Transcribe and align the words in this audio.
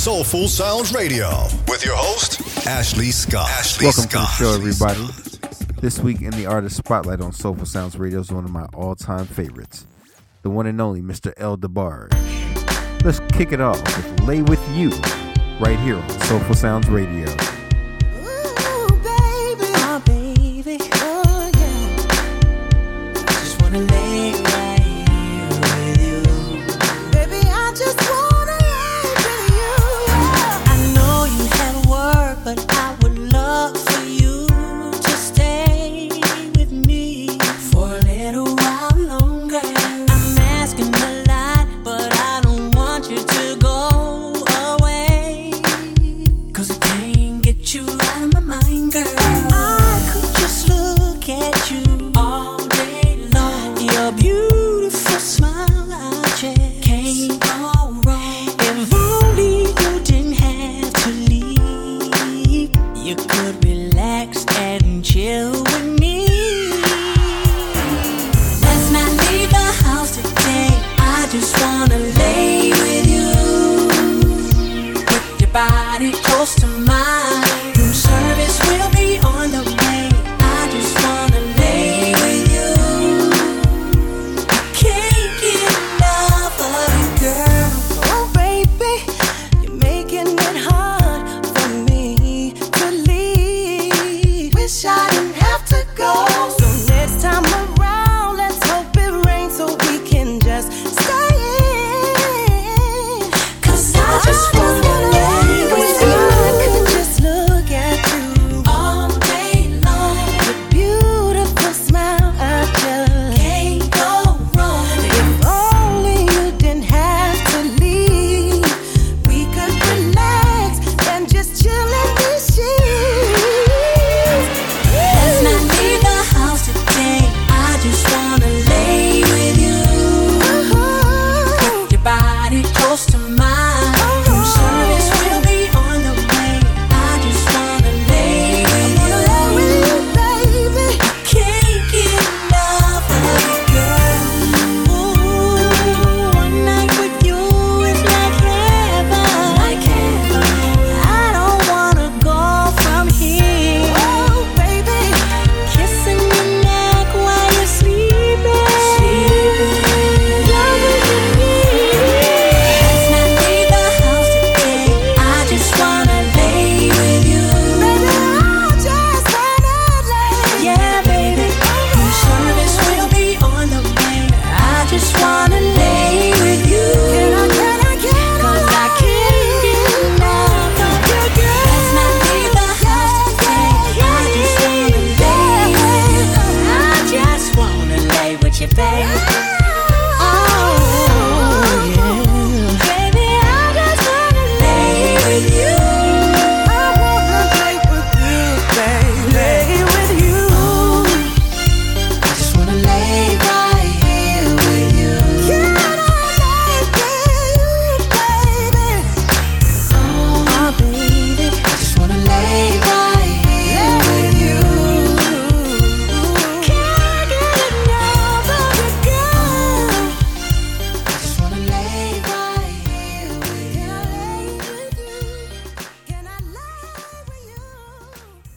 Soulful 0.00 0.48
Sounds 0.48 0.94
Radio 0.94 1.28
with 1.68 1.84
your 1.84 1.94
host, 1.94 2.40
Ashley 2.66 3.10
Scott. 3.10 3.50
Ashley 3.50 3.84
Welcome 3.84 4.04
Scott. 4.04 4.30
to 4.38 4.44
the 4.44 4.48
show, 4.48 4.54
everybody. 4.54 5.06
This 5.82 5.98
week 5.98 6.22
in 6.22 6.30
the 6.30 6.46
Artist 6.46 6.76
Spotlight 6.76 7.20
on 7.20 7.32
Soulful 7.32 7.66
Sounds 7.66 7.98
Radio 7.98 8.20
is 8.20 8.32
one 8.32 8.44
of 8.44 8.50
my 8.50 8.64
all 8.72 8.94
time 8.94 9.26
favorites, 9.26 9.86
the 10.40 10.48
one 10.48 10.66
and 10.66 10.80
only 10.80 11.02
Mr. 11.02 11.34
El 11.36 11.58
DeBarge. 11.58 12.14
Let's 13.04 13.20
kick 13.34 13.52
it 13.52 13.60
off 13.60 13.76
with 13.82 14.20
Lay 14.22 14.40
With 14.40 14.66
You 14.70 14.88
right 15.60 15.78
here 15.80 15.96
on 15.96 16.08
Soulful 16.20 16.54
Sounds 16.54 16.88
Radio. 16.88 17.28
Ooh, 17.28 18.88
baby. 19.04 19.66
Baby. 20.06 20.78
Oh, 20.94 21.50
yeah. 21.54 21.96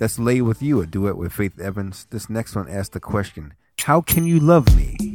That's 0.03 0.19
Lay 0.19 0.41
With 0.41 0.61
You, 0.61 0.81
a 0.81 0.85
duet 0.85 1.15
with 1.15 1.31
Faith 1.31 1.57
Evans. 1.61 2.07
This 2.09 2.29
next 2.29 2.57
one 2.57 2.67
asks 2.67 2.89
the 2.89 2.99
question 2.99 3.53
How 3.79 4.01
can 4.01 4.27
you 4.27 4.37
love 4.37 4.75
me? 4.75 5.12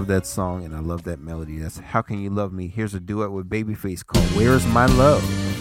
love 0.00 0.06
that 0.06 0.24
song 0.24 0.64
and 0.64 0.74
I 0.74 0.78
love 0.78 1.02
that 1.02 1.20
melody. 1.20 1.58
That's 1.58 1.76
How 1.78 2.00
Can 2.00 2.22
You 2.22 2.30
Love 2.30 2.54
Me? 2.54 2.68
Here's 2.68 2.94
a 2.94 3.00
duet 3.00 3.32
with 3.32 3.50
Babyface 3.50 4.02
called 4.02 4.24
Where 4.34 4.54
Is 4.54 4.66
My 4.68 4.86
Love? 4.86 5.59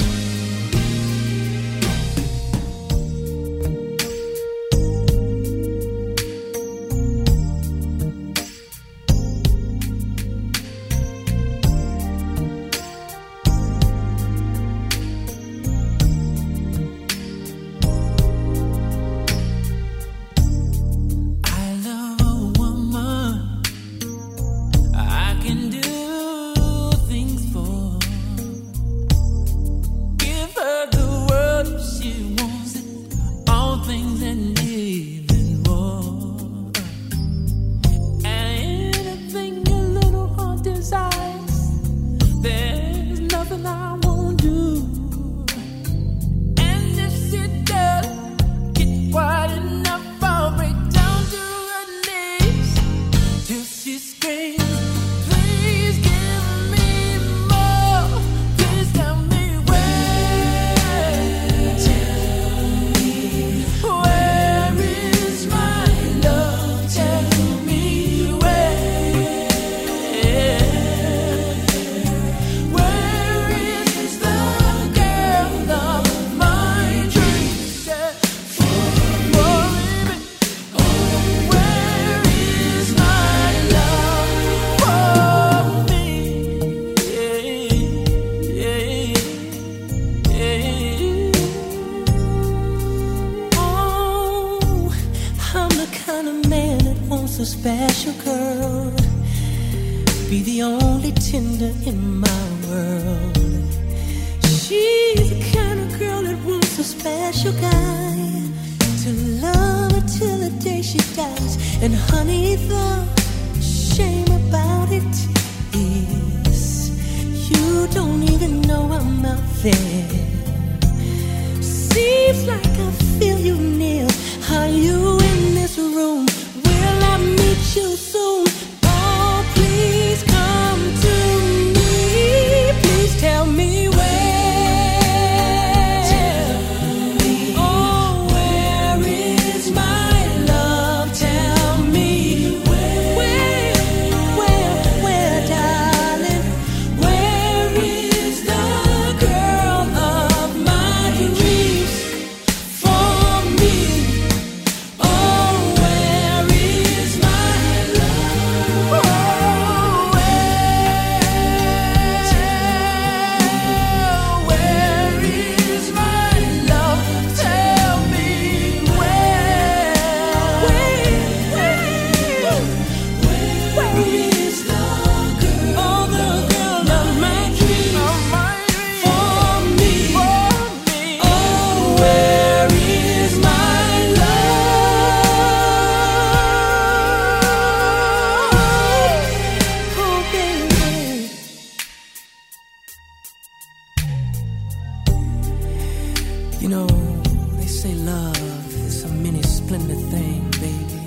You 196.69 196.75
know, 196.75 197.21
they 197.57 197.65
say 197.65 197.95
love 197.95 198.75
is 198.85 199.03
a 199.03 199.07
many 199.07 199.41
splendid 199.41 199.97
thing, 200.11 200.51
baby. 200.61 200.99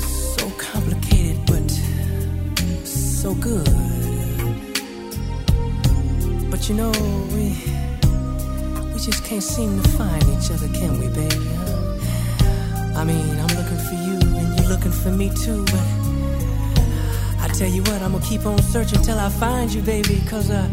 So 0.00 0.50
complicated, 0.58 1.38
but 1.46 1.70
so 2.84 3.34
good. 3.34 3.70
But 6.50 6.68
you 6.68 6.74
know, 6.74 6.90
we 7.34 7.54
we 8.92 8.98
just 8.98 9.22
can't 9.24 9.40
seem 9.40 9.80
to 9.80 9.88
find 9.90 10.24
each 10.24 10.50
other, 10.50 10.66
can 10.76 10.98
we, 10.98 11.06
baby? 11.14 11.48
I 12.96 13.04
mean, 13.04 13.38
I'm 13.38 13.54
looking 13.54 13.80
for 13.86 13.94
you, 13.94 14.18
and 14.38 14.58
you're 14.58 14.68
looking 14.68 14.90
for 14.90 15.12
me 15.12 15.30
too, 15.44 15.64
but. 15.66 15.86
I 17.40 17.46
tell 17.46 17.68
you 17.68 17.82
what, 17.82 18.02
I'm 18.02 18.12
gonna 18.12 18.24
keep 18.24 18.44
on 18.44 18.60
searching 18.60 19.02
till 19.02 19.18
I 19.18 19.28
find 19.28 19.72
you, 19.72 19.82
baby. 19.82 20.20
Cause 20.26 20.50
uh, 20.50 20.68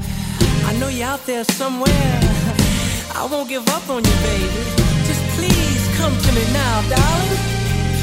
know 0.79 0.89
you're 0.89 1.07
out 1.07 1.25
there 1.25 1.43
somewhere. 1.43 2.19
I 3.15 3.27
won't 3.31 3.49
give 3.49 3.67
up 3.69 3.89
on 3.89 4.03
you, 4.03 4.15
baby. 4.23 4.63
Just 5.07 5.21
please 5.35 5.97
come 5.97 6.15
to 6.17 6.31
me 6.33 6.43
now, 6.53 6.81
darling. 6.89 7.39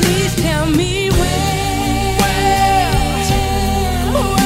Please 0.00 0.34
tell 0.36 0.66
me 0.66 1.10
where. 1.10 2.16
Where? 2.20 2.92
Where 4.14 4.41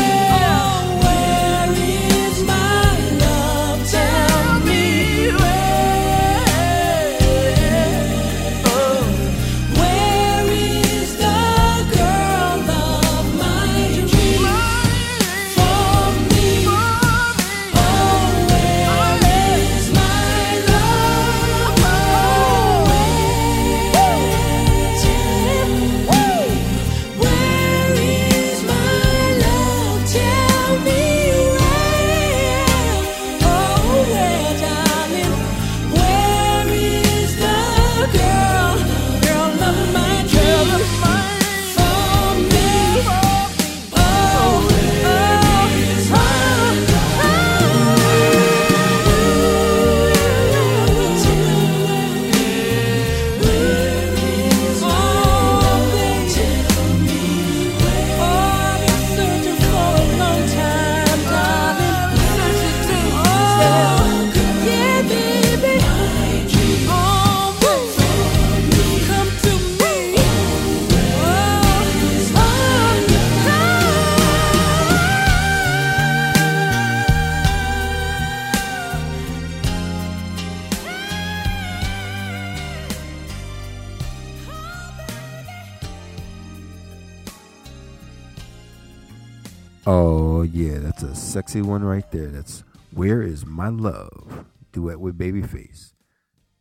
sexy 91.37 91.61
one 91.61 91.85
right 91.85 92.11
there. 92.13 92.29
That's 92.29 92.65
Where 92.93 93.21
Is 93.21 93.45
My 93.45 93.69
Love? 93.69 94.47
Duet 94.73 94.99
with 94.99 95.19
Babyface. 95.19 95.93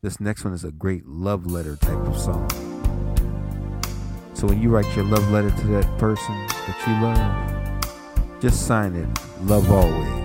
This 0.01 0.20
next 0.20 0.44
one 0.44 0.53
is 0.53 0.65
a 0.65 0.72
great 0.74 1.08
love 1.08 1.46
letter 1.46 1.77
type 1.77 2.05
of 2.05 2.17
song. 2.17 2.50
So 4.34 4.48
when 4.48 4.62
you 4.62 4.70
write 4.70 4.94
your 4.94 5.05
love 5.05 5.32
letter 5.32 5.50
to 5.50 5.67
that 5.67 5.98
person 5.98 6.36
that 6.67 6.84
you 6.86 6.94
love, 8.22 8.41
just 8.41 8.67
sign 8.67 8.96
it 8.96 9.08
Love 9.44 9.72
Always. 9.72 10.25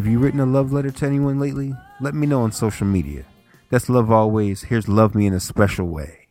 Have 0.00 0.06
you 0.06 0.18
written 0.18 0.40
a 0.40 0.46
love 0.46 0.72
letter 0.72 0.90
to 0.90 1.04
anyone 1.04 1.38
lately? 1.38 1.74
Let 2.00 2.14
me 2.14 2.26
know 2.26 2.40
on 2.40 2.52
social 2.52 2.86
media. 2.86 3.26
That's 3.68 3.90
love 3.90 4.10
always. 4.10 4.62
Here's 4.62 4.88
love 4.88 5.14
me 5.14 5.26
in 5.26 5.34
a 5.34 5.40
special 5.40 5.88
way. 5.88 6.29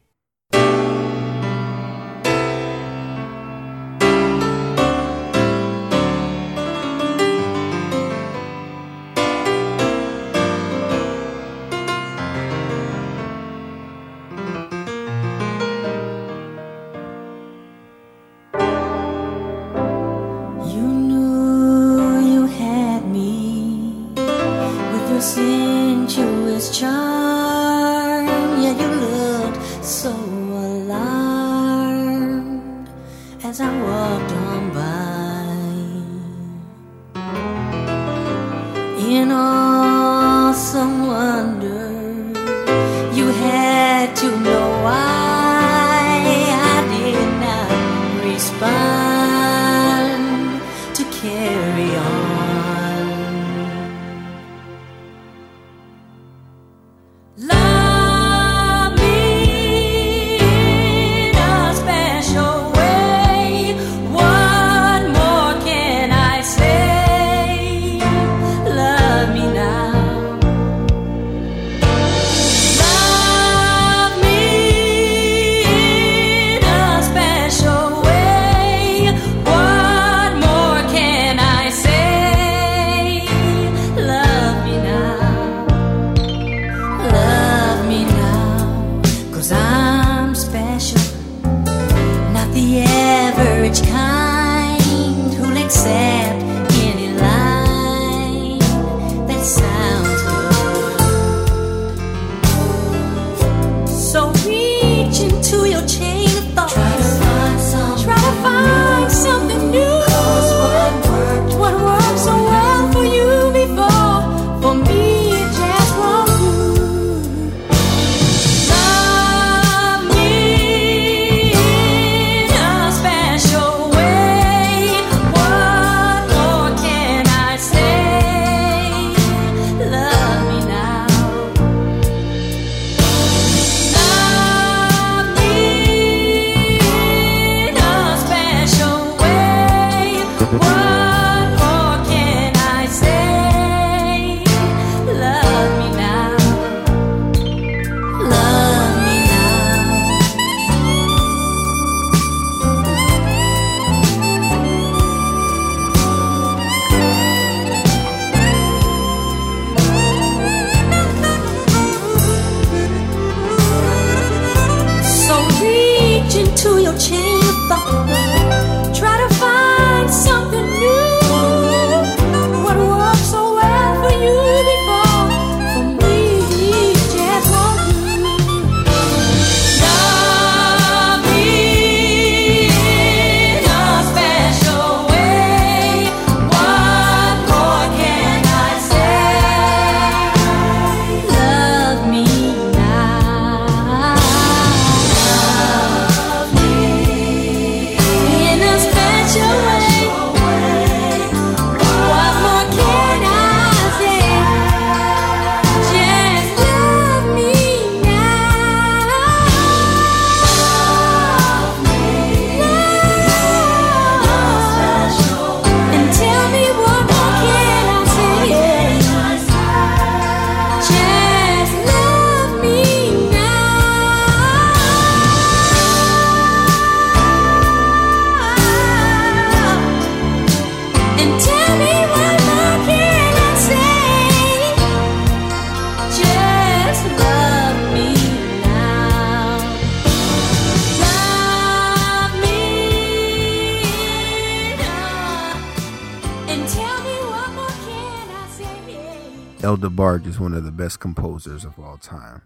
El 250.00 250.06
DeBarge 250.06 250.28
is 250.28 250.40
one 250.40 250.54
of 250.54 250.64
the 250.64 250.72
best 250.72 251.02
composers 251.02 251.66
of 251.66 251.78
all 251.78 251.98
time. 251.98 252.42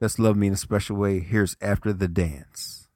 Let's 0.00 0.18
love 0.18 0.36
me 0.36 0.48
in 0.48 0.54
a 0.54 0.56
special 0.56 0.96
way. 0.96 1.20
Here's 1.20 1.56
After 1.60 1.92
the 1.92 2.08
Dance. 2.08 2.88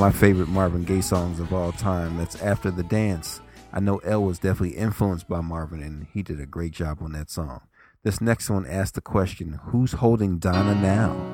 my 0.00 0.10
favorite 0.10 0.48
Marvin 0.48 0.82
Gaye 0.82 1.02
songs 1.02 1.38
of 1.40 1.52
all 1.52 1.72
time. 1.72 2.16
That's 2.16 2.40
After 2.40 2.70
the 2.70 2.82
Dance. 2.82 3.42
I 3.70 3.80
know 3.80 3.98
El 3.98 4.24
was 4.24 4.38
definitely 4.38 4.78
influenced 4.78 5.28
by 5.28 5.42
Marvin, 5.42 5.82
and 5.82 6.06
he 6.10 6.22
did 6.22 6.40
a 6.40 6.46
great 6.46 6.72
job 6.72 7.02
on 7.02 7.12
that 7.12 7.28
song. 7.28 7.60
This 8.02 8.18
next 8.18 8.48
one 8.48 8.64
asks 8.64 8.92
the 8.92 9.02
question 9.02 9.60
Who's 9.64 9.92
holding 9.92 10.38
Donna 10.38 10.74
now? 10.74 11.29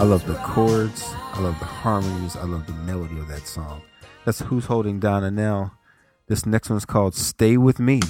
I 0.00 0.04
love 0.04 0.26
the 0.26 0.32
chords. 0.36 1.12
I 1.34 1.42
love 1.42 1.58
the 1.58 1.66
harmonies. 1.66 2.34
I 2.34 2.44
love 2.44 2.66
the 2.66 2.72
melody 2.72 3.18
of 3.18 3.28
that 3.28 3.46
song. 3.46 3.82
That's 4.24 4.40
Who's 4.40 4.64
Holding 4.64 4.98
Donna 4.98 5.30
Now. 5.30 5.74
This 6.26 6.46
next 6.46 6.70
one's 6.70 6.86
called 6.86 7.14
Stay 7.14 7.58
With 7.58 7.78
Me. 7.78 8.00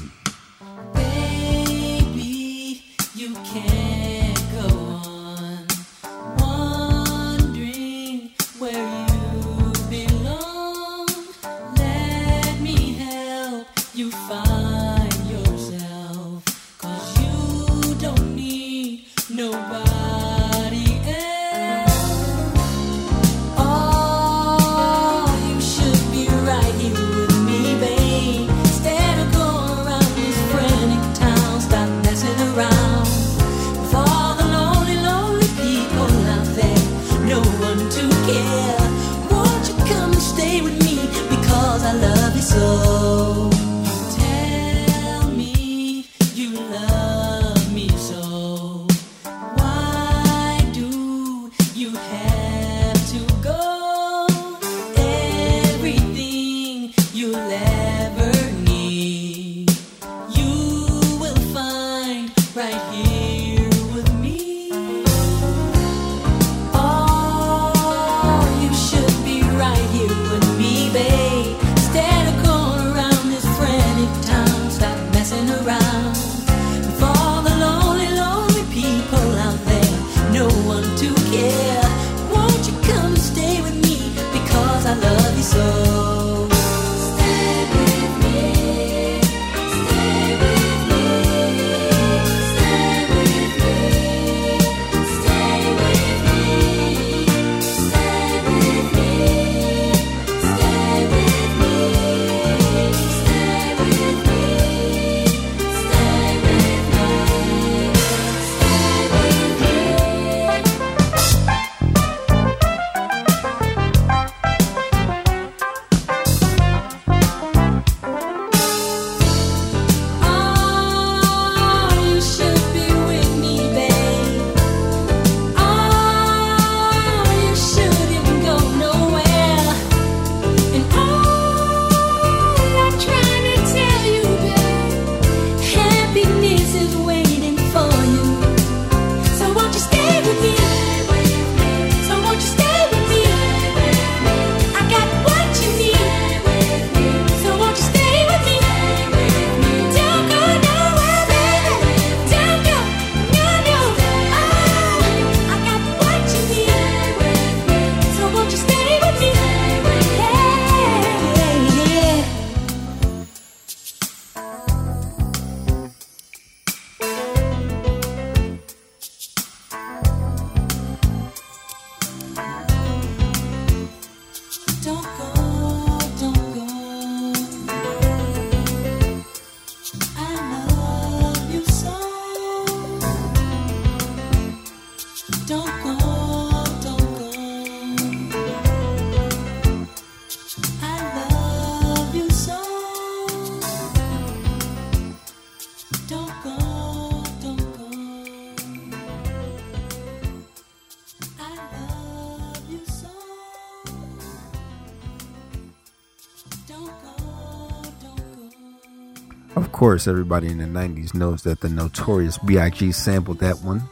Of 209.57 209.73
course, 209.73 210.07
everybody 210.07 210.47
in 210.49 210.59
the 210.59 210.65
90s 210.65 211.13
knows 211.13 211.43
that 211.43 211.61
the 211.61 211.69
notorious 211.69 212.39
B.I.G. 212.39 212.93
sampled 212.93 213.41
that 213.41 213.63
one 213.63 213.83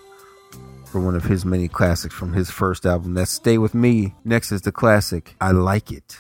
for 0.87 1.01
one 1.01 1.17
of 1.17 1.25
his 1.25 1.45
many 1.45 1.69
classics 1.69 2.15
from 2.15 2.33
his 2.33 2.51
first 2.51 2.87
album. 2.87 3.15
That 3.15 3.29
Stay 3.29 3.59
With 3.59 3.75
Me. 3.75 4.15
Next 4.25 4.53
is 4.53 4.63
the 4.63 4.73
classic, 4.73 5.35
I 5.41 5.51
Like 5.51 5.91
It. 5.93 6.17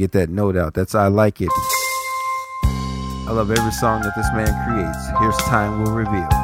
get 0.00 0.12
that 0.12 0.30
note 0.30 0.56
out. 0.56 0.72
That's 0.72 0.94
I 0.94 1.08
like 1.08 1.40
it. 1.42 1.50
I 2.64 3.32
love 3.32 3.50
every 3.50 3.72
song 3.72 4.00
that 4.02 4.12
this 4.16 4.26
man 4.32 4.48
creates. 4.66 5.20
Here's 5.20 5.36
Time 5.48 5.82
Will 5.82 5.92
Reveal. 5.92 6.39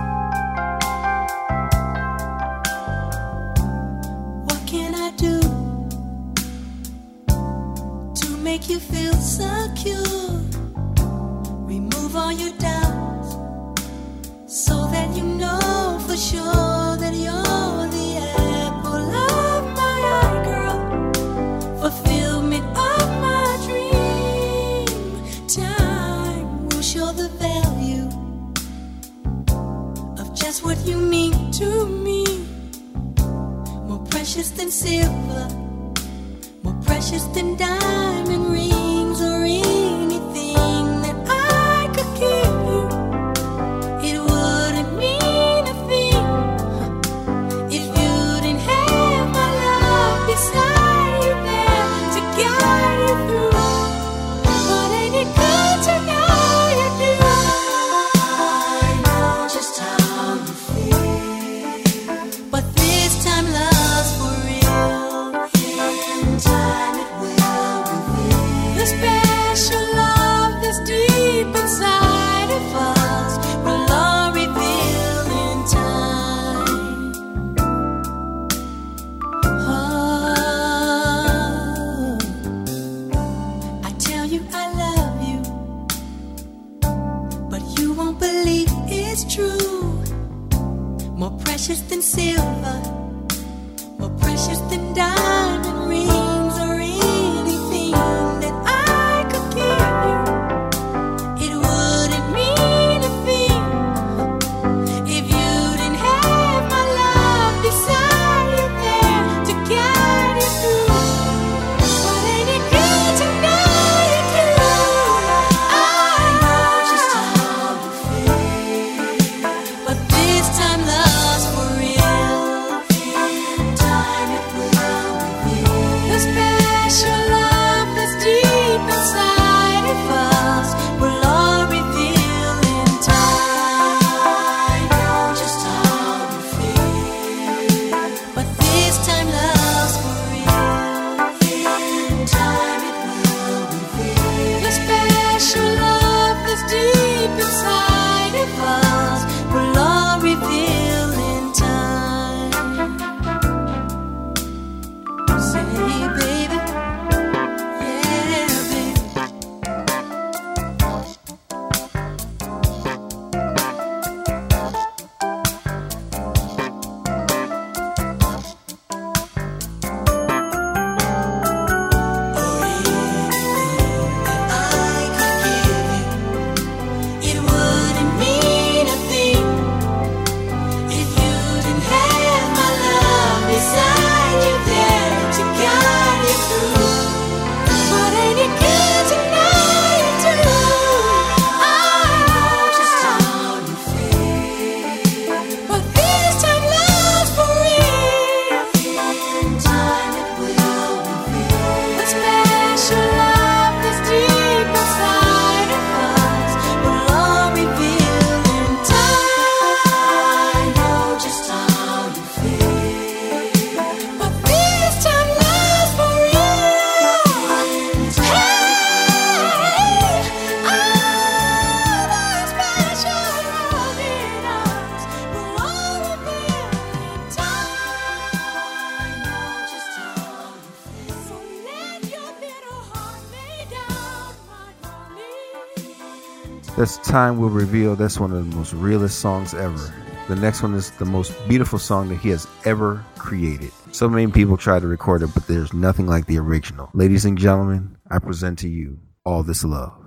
Time 237.07 237.39
Will 237.39 237.51
Reveal, 237.51 237.95
that's 237.95 238.19
one 238.19 238.33
of 238.33 238.51
the 238.51 238.57
most 238.57 238.73
realest 238.73 239.21
songs 239.21 239.55
ever. 239.55 239.95
The 240.27 240.35
next 240.35 240.61
one 240.61 240.75
is 240.75 240.91
the 240.91 241.05
most 241.05 241.33
beautiful 241.49 241.79
song 241.79 242.09
that 242.09 242.17
he 242.17 242.31
has 242.31 242.49
ever 242.65 243.05
created. 243.17 243.71
So 243.93 244.09
many 244.09 244.27
people 244.33 244.57
try 244.57 244.81
to 244.81 244.87
record 244.89 245.23
it, 245.23 245.31
but 245.33 245.47
there's 245.47 245.73
nothing 245.73 246.09
like 246.09 246.27
the 246.27 246.39
original. 246.39 246.91
Ladies 246.95 247.25
and 247.25 247.39
gentlemen, 247.39 247.97
I 248.11 248.19
present 248.19 248.59
to 248.61 248.69
you 248.69 248.99
All 249.25 249.45
This 249.45 249.63
Love. 249.63 250.06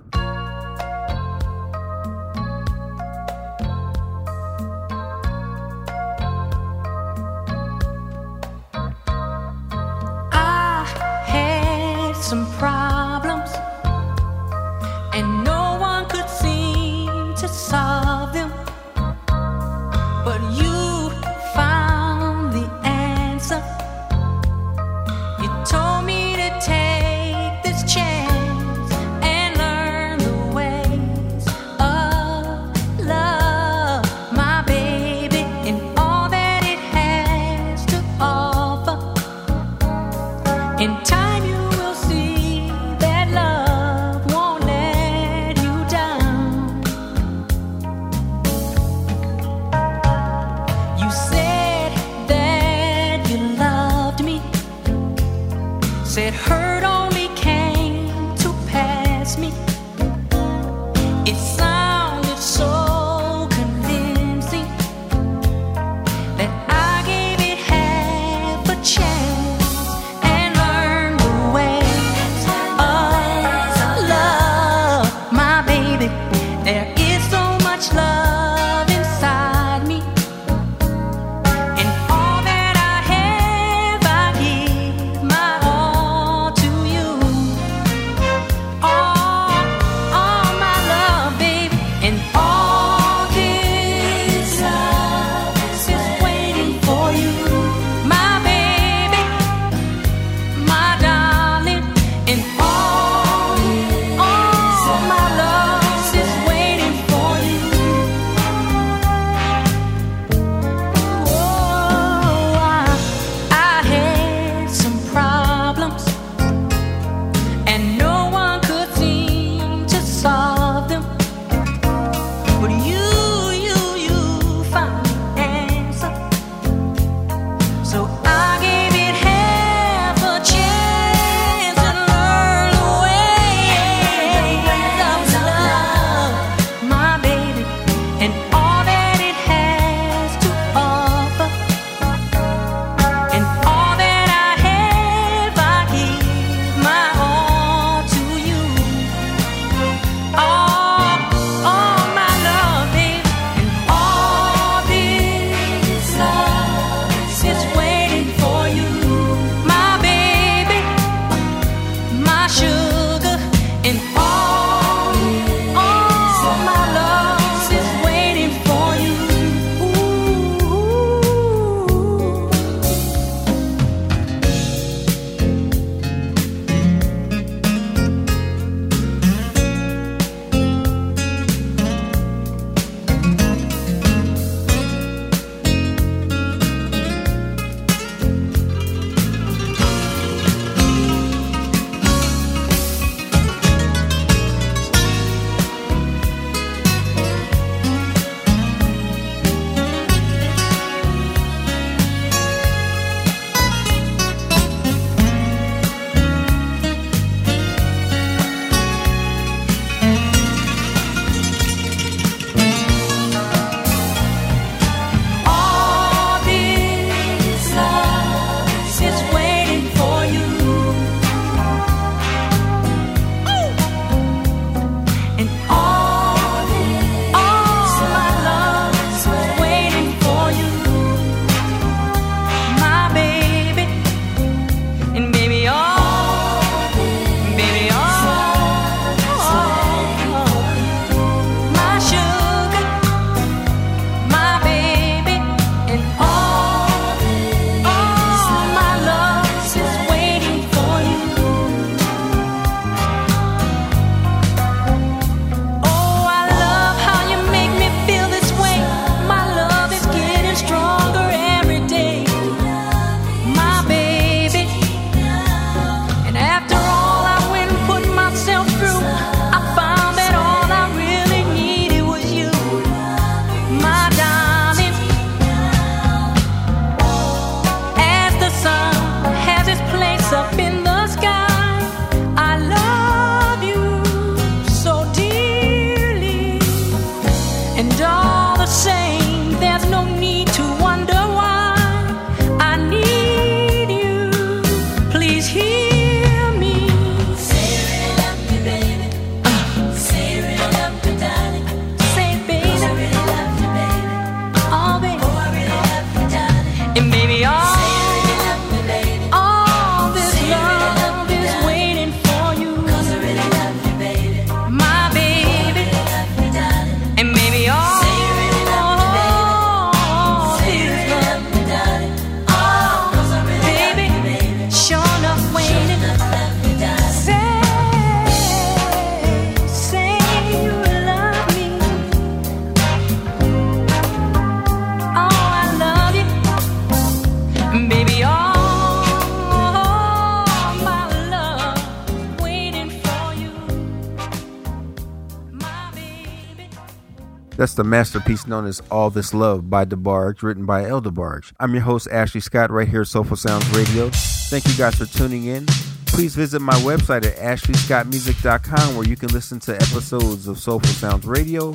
the 347.80 347.84
masterpiece 347.84 348.46
known 348.46 348.66
as 348.66 348.82
All 348.90 349.08
This 349.08 349.32
Love 349.32 349.70
by 349.70 349.86
DeBarge, 349.86 350.42
written 350.42 350.66
by 350.66 350.84
El 350.84 351.00
DeBarge. 351.00 351.54
I'm 351.58 351.72
your 351.72 351.82
host, 351.82 352.08
Ashley 352.12 352.42
Scott, 352.42 352.70
right 352.70 352.86
here 352.86 353.00
at 353.00 353.06
Soulful 353.06 353.38
Sounds 353.38 353.66
Radio. 353.70 354.10
Thank 354.50 354.68
you 354.68 354.74
guys 354.74 354.96
for 354.96 355.06
tuning 355.06 355.46
in. 355.46 355.64
Please 356.04 356.34
visit 356.34 356.60
my 356.60 356.74
website 356.74 357.24
at 357.24 357.36
ashleyscottmusic.com 357.36 358.96
where 358.96 359.08
you 359.08 359.16
can 359.16 359.30
listen 359.30 359.60
to 359.60 359.74
episodes 359.76 360.46
of 360.46 360.58
Soulful 360.58 360.90
Sounds 360.90 361.24
Radio. 361.24 361.70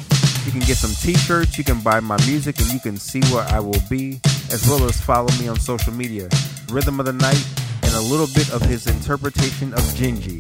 You 0.46 0.52
can 0.52 0.60
get 0.60 0.78
some 0.78 0.92
t 0.92 1.16
shirts, 1.16 1.58
you 1.58 1.64
can 1.64 1.82
buy 1.82 2.00
my 2.02 2.24
music, 2.28 2.60
and 2.60 2.72
you 2.72 2.80
can 2.80 2.98
see 2.98 3.22
where 3.34 3.46
I 3.46 3.60
will 3.60 3.82
be, 3.90 4.20
as 4.52 4.68
well 4.68 4.86
as 4.86 5.02
follow 5.02 5.32
me 5.40 5.48
on 5.48 5.60
social 5.60 5.92
media. 5.92 6.30
Rhythm 6.70 7.00
of 7.00 7.08
the 7.08 7.14
Night 7.14 7.44
and 7.82 7.96
a 7.96 8.02
little 8.02 8.28
bit 8.36 8.54
of 8.54 8.62
his 8.62 8.86
interpretation 8.86 9.74
of 9.74 9.80
Gingy. 9.98 10.38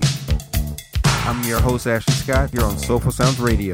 I'm 1.26 1.44
your 1.44 1.60
host, 1.60 1.88
Ashley 1.88 2.14
Scott. 2.14 2.54
You're 2.54 2.66
on 2.66 2.78
Soulful 2.78 3.12
Sounds 3.12 3.40
Radio. 3.40 3.74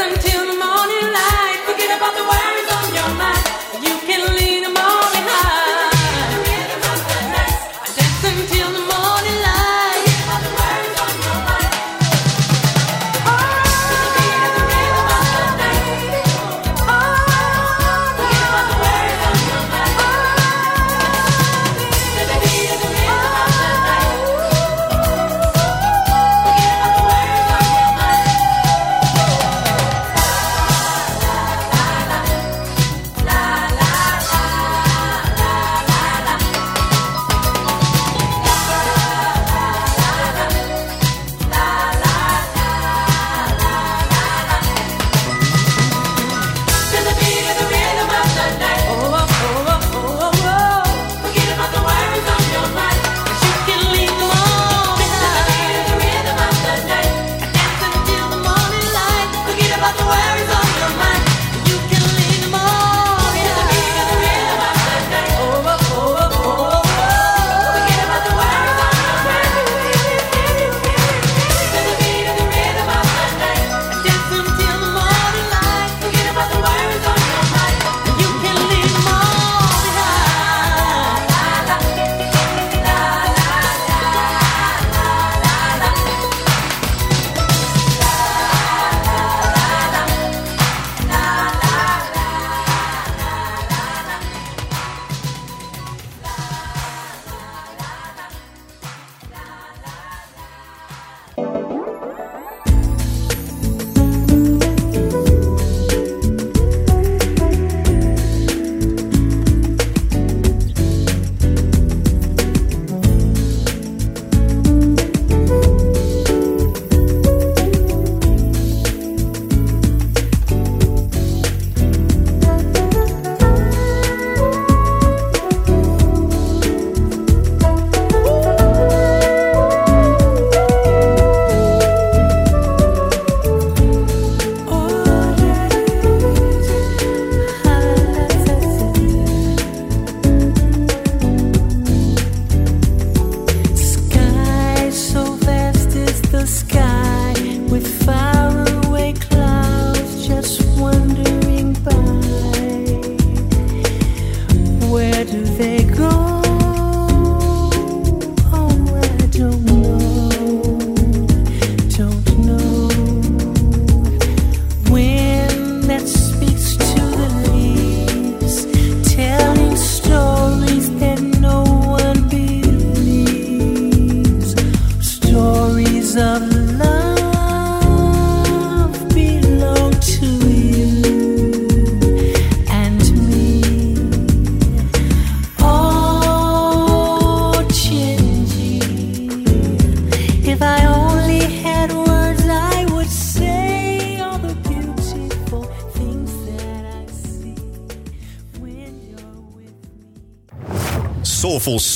until 0.00 0.47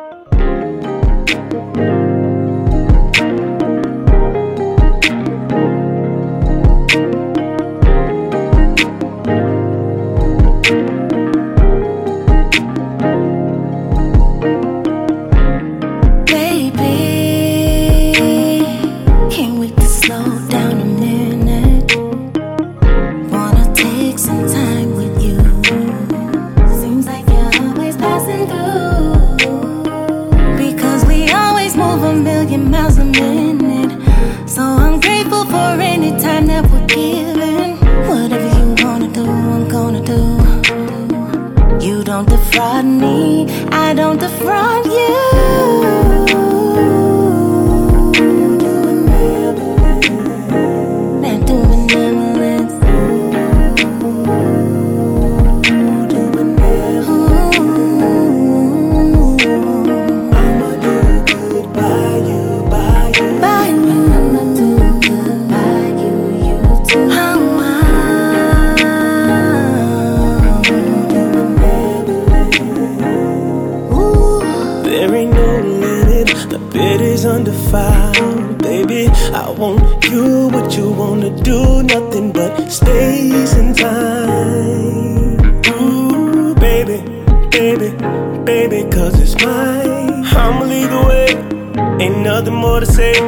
For 92.72 92.80
the 92.80 92.86
sake, 92.86 93.22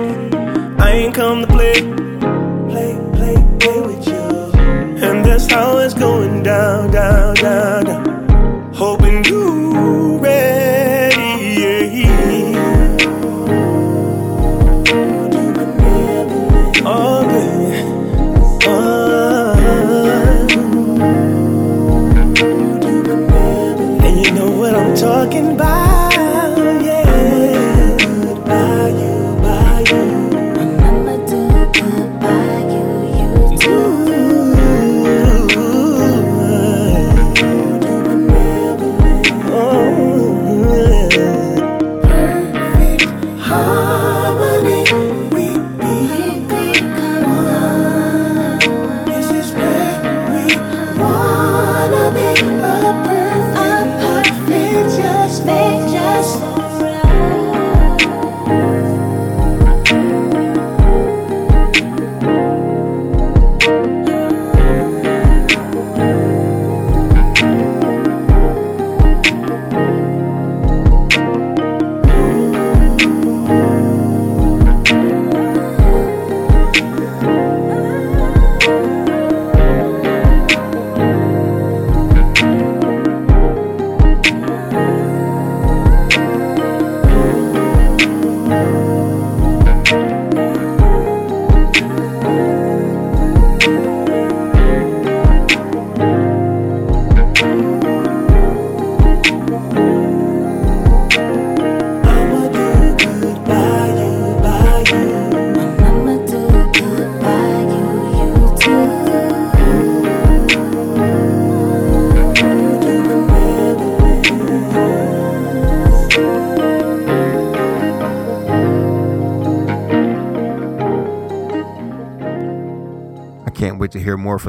I 0.79 0.91
ain't 0.91 1.13
come 1.13 1.41
to 1.41 1.47
play. 1.47 2.02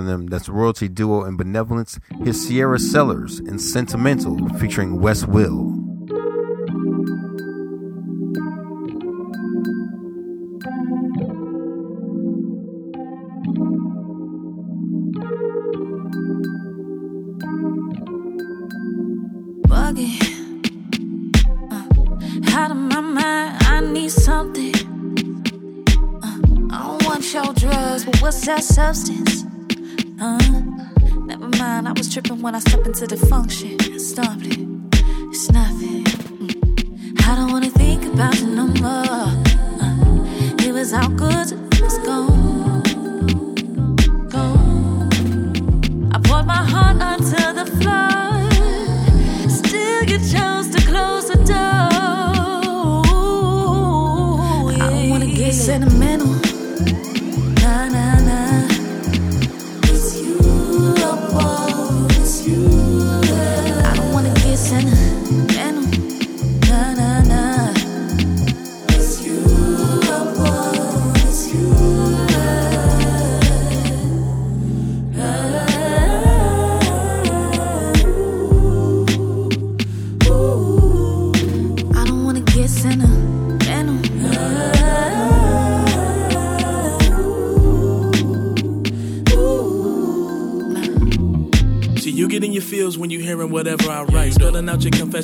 from 0.05 0.11
them 0.11 0.27
that's 0.27 0.49
Royalty 0.49 0.89
Duo 0.89 1.23
and 1.23 1.39
Benevolence, 1.39 1.99
his 2.23 2.47
Sierra 2.47 2.79
Sellers, 2.79 3.39
and 3.39 3.61
Sentimental 3.61 4.49
featuring 4.61 5.01
Wes 5.01 5.25
Will. 5.27 5.74
when 32.45 32.55
I 32.55 32.59
step 32.59 32.84
into 32.84 33.07
the 33.07 33.16
function. 33.16 33.84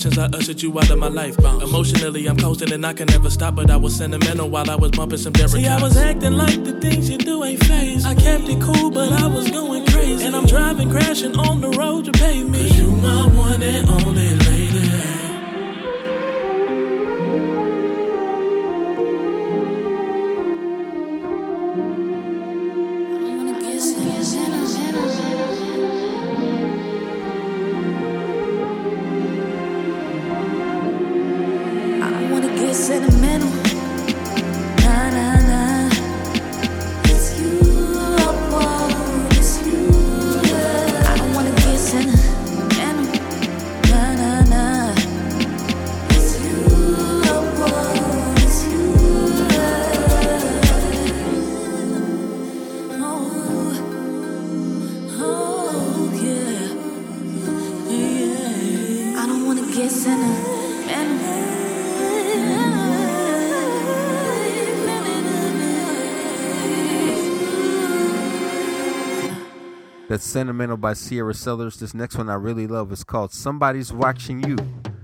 actions, 0.00 0.18
I 0.18 0.36
ushered 0.36 0.62
you 0.62 0.78
out 0.78 0.88
of 0.90 0.98
my 0.98 1.08
life. 1.08 1.36
Bounce. 1.36 1.62
Emotionally, 1.62 2.26
I'm 2.26 2.36
coasting 2.36 2.72
and 2.72 2.86
I 2.86 2.92
can 2.94 3.06
never 3.06 3.28
stop, 3.28 3.54
but 3.54 3.70
I 3.70 3.76
was 3.76 3.94
sentimental 3.94 4.48
while 4.48 4.70
I 4.70 4.76
was 4.76 4.92
bumping 4.92 5.18
some 5.18 5.32
Derek. 5.32 5.50
See, 5.50 5.66
I 5.66 5.80
was 5.80 5.96
acting 5.96 6.36
like 6.36 6.64
the 6.64 6.72
things 6.80 7.10
you 7.10 7.18
do 7.18 7.44
ain't 7.44 7.62
phase. 7.64 8.06
I 8.06 8.14
kept 8.14 8.48
it 8.48 8.60
cool, 8.62 8.90
but 8.90 9.12
I 9.12 9.26
was 9.26 9.50
going 9.50 9.84
crazy. 9.86 10.24
And 10.24 10.34
I'm 10.34 10.46
driving, 10.46 10.90
crashing 10.90 11.36
on 11.36 11.60
the 11.60 11.70
road 11.70 12.06
to 12.06 12.12
pay 12.12 12.42
me. 12.42 12.68
Cause 12.68 12.78
you 12.78 12.90
my 12.92 13.26
one 13.26 13.62
and 13.62 13.88
only. 13.88 14.29
Sentimental 70.30 70.76
by 70.76 70.92
Sierra 70.92 71.34
Sellers. 71.34 71.80
This 71.80 71.92
next 71.92 72.16
one 72.16 72.30
I 72.30 72.34
really 72.34 72.68
love 72.68 72.92
is 72.92 73.02
called 73.02 73.32
Somebody's 73.32 73.92
Watching 73.92 74.40
You 74.44 74.54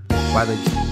by 0.07 0.45
the 0.45 0.86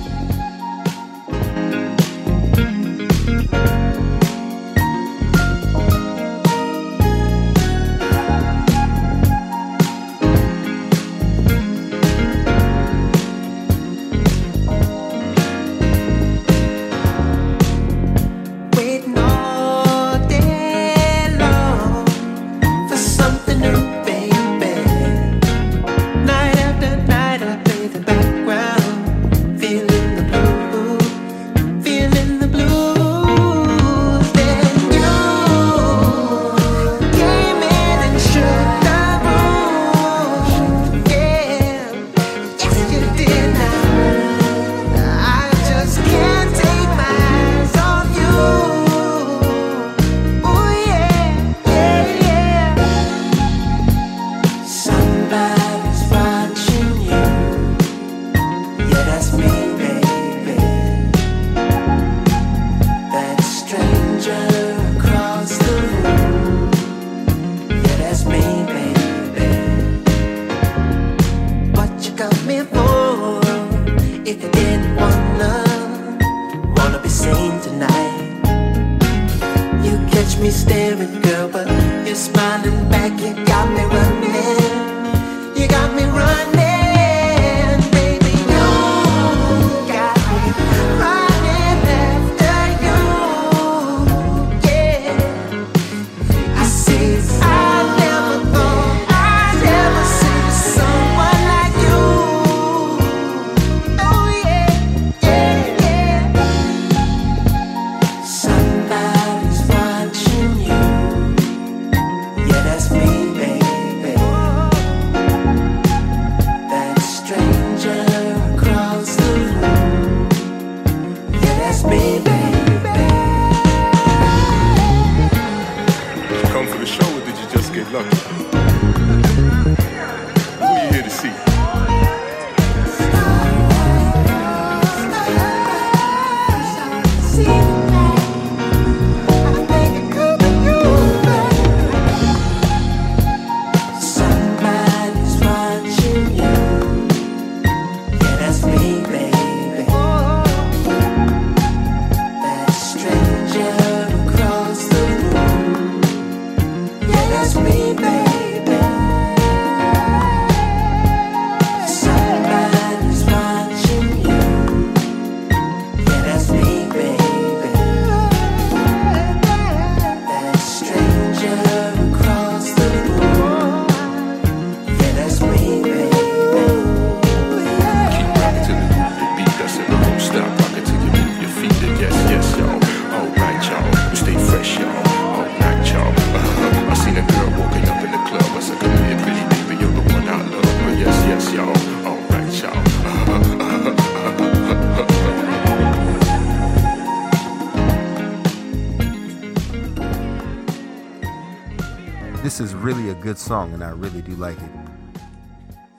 is 202.65 202.73
really 202.73 203.09
a 203.09 203.13
good 203.13 203.37
song, 203.37 203.75
and 203.75 203.83
I 203.83 203.91
really 203.91 204.23
do 204.23 204.31
like 204.37 204.57
it. 204.57 204.71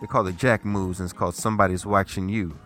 They 0.01 0.09
call 0.09 0.27
it 0.27 0.37
Jack 0.37 0.65
Moves, 0.65 0.99
and 0.99 1.07
it's 1.07 1.17
called 1.17 1.37
Somebody's 1.37 1.87
Watching 1.87 2.29
You. 2.29 2.59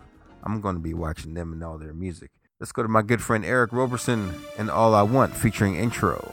I'm 0.43 0.59
going 0.59 0.73
to 0.73 0.81
be 0.81 0.95
watching 0.95 1.35
them 1.35 1.53
and 1.53 1.63
all 1.63 1.77
their 1.77 1.93
music. 1.93 2.31
Let's 2.59 2.71
go 2.71 2.81
to 2.81 2.89
my 2.89 3.03
good 3.03 3.21
friend 3.21 3.45
Eric 3.45 3.71
Roberson 3.71 4.33
and 4.57 4.71
All 4.71 4.95
I 4.95 5.03
Want 5.03 5.35
featuring 5.35 5.75
intro. 5.75 6.30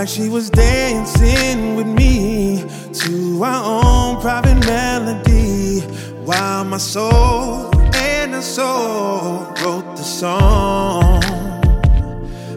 like 0.00 0.08
she 0.08 0.30
was 0.30 0.48
dancing 0.48 1.76
with 1.76 1.86
me 1.86 2.64
to 2.90 3.42
our 3.44 3.84
own 3.84 4.18
private 4.22 4.58
melody. 4.64 5.80
While 6.24 6.64
my 6.64 6.78
soul 6.78 7.68
and 7.94 8.32
her 8.32 8.40
soul 8.40 9.40
wrote 9.62 9.96
the 9.98 10.02
song. 10.02 11.20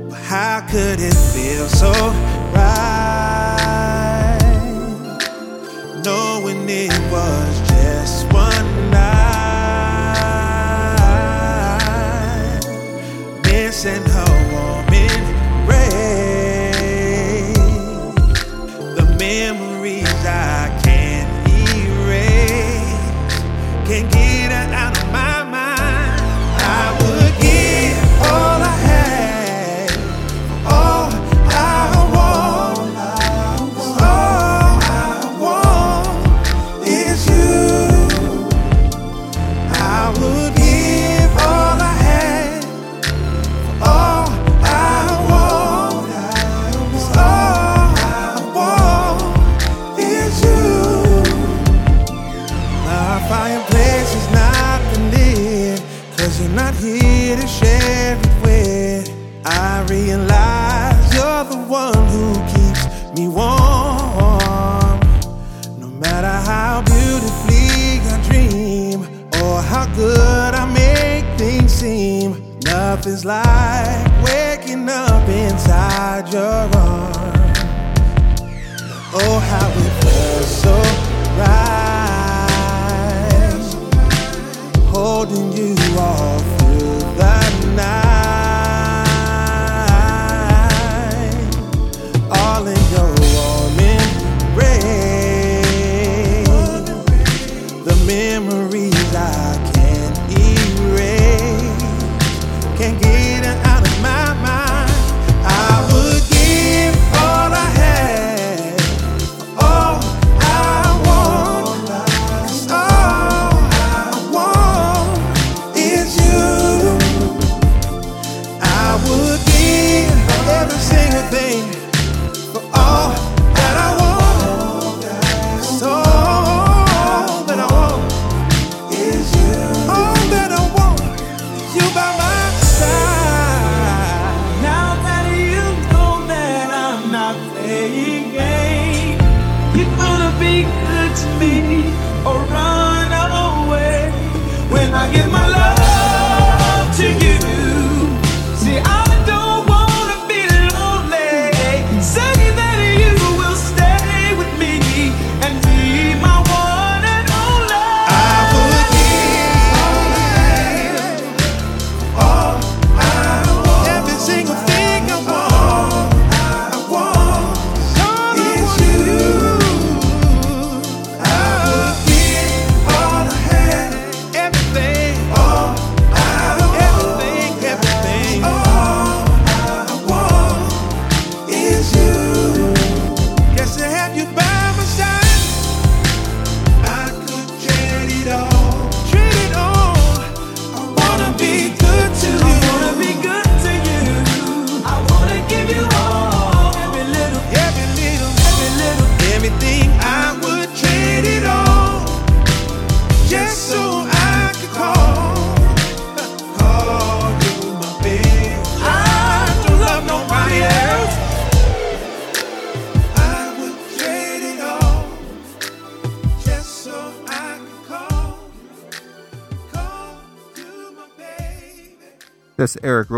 But 0.09 0.21
how 0.21 0.65
could 0.71 1.01
it 1.01 1.13
feel 1.33 1.67
so? 1.67 2.22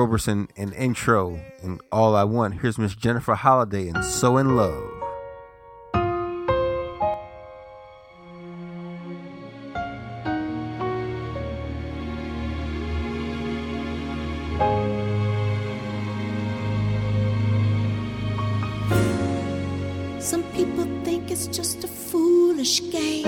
Roberson 0.05 0.47
and 0.55 0.71
Intro 0.75 1.39
and 1.63 1.81
All 1.91 2.15
I 2.15 2.23
Want. 2.25 2.61
Here's 2.61 2.77
Miss 2.77 2.93
Jennifer 2.93 3.33
Holliday 3.33 3.87
and 3.87 4.05
So 4.05 4.37
in 4.37 4.55
Love. 4.55 4.91
Some 20.21 20.43
people 20.53 20.85
think 21.03 21.31
it's 21.31 21.47
just 21.47 21.83
a 21.83 21.87
foolish 21.87 22.79
game, 22.91 23.23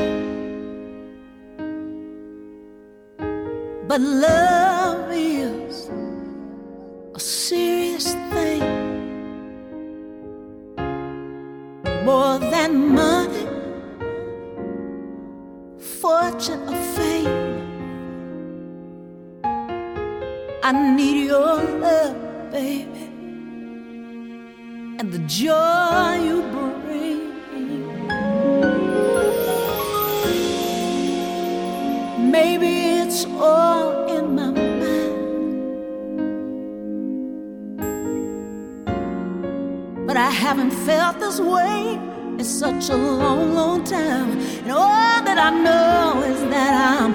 but 3.88 4.00
love 4.00 4.67
joy 25.38 26.16
you 26.28 26.42
bring. 26.52 27.22
Maybe 32.32 32.72
it's 33.02 33.26
all 33.26 34.08
in 34.16 34.34
my 34.34 34.50
mind, 34.50 34.88
but 40.08 40.18
I 40.18 40.32
haven't 40.32 40.72
felt 40.72 41.20
this 41.20 41.40
way 41.40 42.00
in 42.40 42.44
such 42.44 42.90
a 42.90 42.98
long, 42.98 43.54
long 43.54 43.84
time. 43.84 44.40
And 44.64 44.72
all 44.72 45.22
that 45.28 45.38
I 45.38 45.52
know 45.52 46.24
is 46.32 46.42
that 46.50 46.74
I'm. 47.02 47.14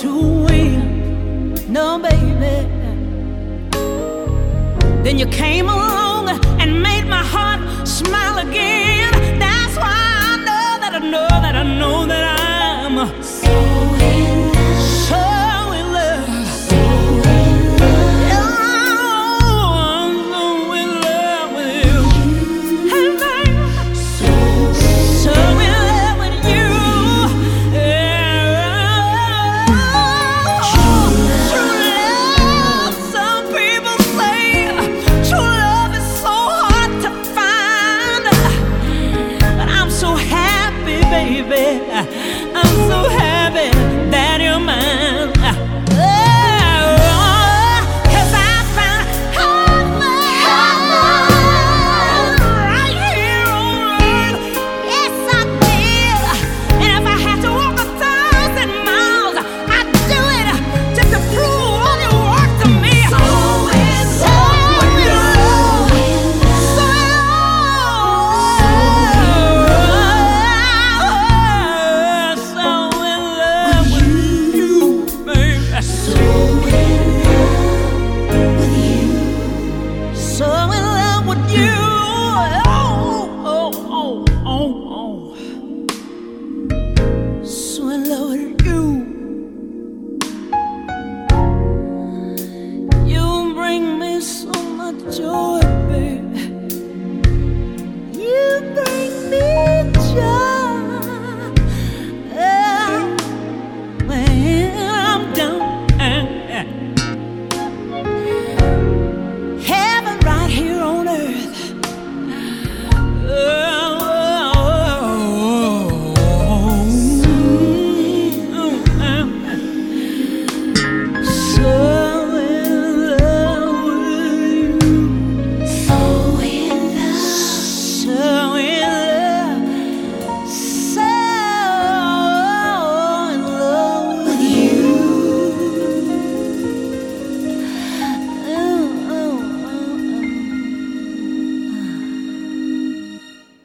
to 0.00 0.44
win. 0.46 1.54
No, 1.68 1.98
baby. 1.98 2.66
Then 5.04 5.18
you 5.18 5.26
came 5.26 5.68
along. 5.68 5.89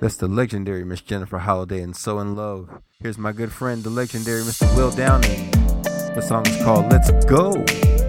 That's 0.06 0.18
the 0.18 0.28
legendary 0.28 0.86
Miss 0.86 1.02
Jennifer 1.02 1.40
Holliday 1.40 1.82
and 1.82 1.96
So 1.96 2.20
in 2.20 2.36
Love. 2.36 2.70
Here's 3.00 3.18
my 3.18 3.32
good 3.32 3.52
friend, 3.52 3.84
the 3.84 3.90
legendary 3.90 4.42
Mr. 4.42 4.72
Will 4.78 4.92
Downing. 4.92 5.50
The 6.14 6.22
song 6.22 6.46
is 6.46 6.64
called 6.64 6.92
Let's 6.92 7.10
Go. 7.26 8.05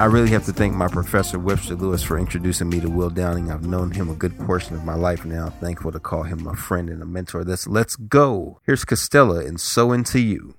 I 0.00 0.04
really 0.04 0.30
have 0.30 0.44
to 0.44 0.52
thank 0.52 0.74
my 0.74 0.86
professor 0.86 1.40
Webster 1.40 1.74
Lewis 1.74 2.04
for 2.04 2.20
introducing 2.20 2.68
me 2.68 2.78
to 2.78 2.88
Will 2.88 3.10
Downing. 3.10 3.50
I've 3.50 3.66
known 3.66 3.90
him 3.90 4.08
a 4.08 4.14
good 4.14 4.38
portion 4.38 4.76
of 4.76 4.84
my 4.84 4.94
life 4.94 5.24
now. 5.24 5.50
Thankful 5.50 5.90
to 5.90 5.98
call 5.98 6.22
him 6.22 6.46
a 6.46 6.54
friend 6.54 6.88
and 6.88 7.02
a 7.02 7.06
mentor. 7.06 7.42
Let's 7.42 7.66
let's 7.66 7.96
go. 7.96 8.60
Here's 8.64 8.84
Costella 8.84 9.44
and 9.44 9.60
So 9.60 9.90
Into 9.90 10.20
You. 10.20 10.54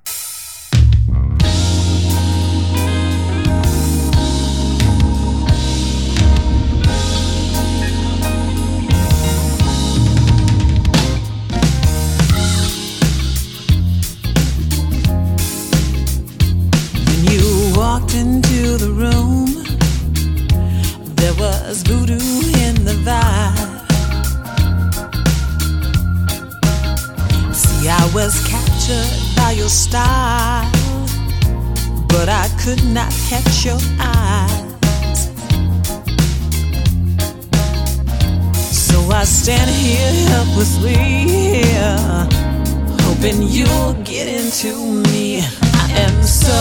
Hoping 43.21 43.41
you'll 43.43 43.93
get 44.03 44.27
into 44.27 45.03
me. 45.11 45.41
I 45.73 45.91
am 46.07 46.23
so 46.23 46.55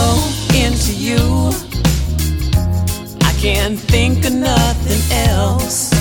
into 0.55 0.93
you. 0.93 1.51
I 3.23 3.33
can't 3.41 3.79
think 3.79 4.25
of 4.25 4.33
nothing 4.33 5.03
else. 5.29 5.93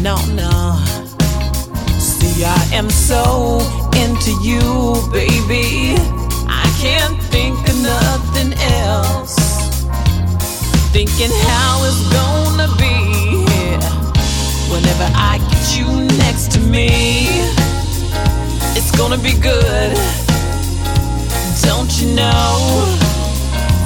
No, 0.00 0.16
no. 0.32 0.78
See, 1.98 2.44
I 2.44 2.68
am 2.72 2.88
so 2.88 3.60
into 3.96 4.32
you, 4.42 4.60
baby. 5.12 5.94
I 6.48 6.66
can't 6.80 7.22
think 7.24 7.58
of 7.68 7.82
nothing 7.82 8.54
else. 8.80 9.36
Thinking 10.92 11.32
how 11.48 11.84
it's 11.84 12.02
gonna 12.16 12.68
be 12.78 13.44
whenever 14.72 15.08
I 15.14 15.38
get 15.50 15.76
you 15.76 15.86
next 16.18 16.52
to 16.52 16.60
me. 16.60 17.61
Gonna 18.96 19.18
be 19.18 19.32
good. 19.34 19.96
Don't 21.62 21.92
you 22.00 22.14
know? 22.14 22.98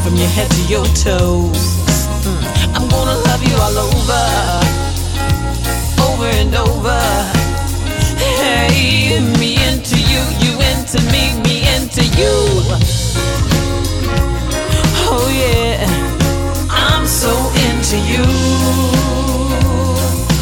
From 0.02 0.14
your 0.16 0.28
head 0.28 0.50
to 0.50 0.62
your 0.68 0.84
toes. 0.94 1.76
Mm, 2.24 2.42
I'm 2.74 2.88
gonna 2.88 3.18
love 3.28 3.42
you 3.42 3.56
all 3.56 3.78
over. 3.88 4.24
Over 6.08 6.28
and 6.40 6.54
over. 6.54 7.00
Hey, 8.18 9.20
me 9.38 9.56
into 9.68 9.96
you, 9.98 10.22
you 10.42 10.52
into 10.70 10.98
me, 11.12 11.34
me 11.42 11.56
into 11.76 12.04
you. 12.20 12.36
Oh 15.08 15.28
yeah, 15.32 15.86
I'm 16.70 17.06
so 17.06 17.32
into 17.66 17.96
you. 18.12 18.24